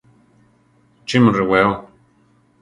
[1.07, 1.71] ¿Chí mu rewéo?